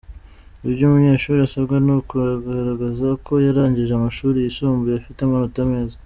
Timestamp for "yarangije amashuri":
3.45-4.37